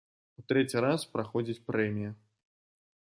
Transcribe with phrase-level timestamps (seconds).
[0.41, 2.11] У трэці раз праходзіць прэмія.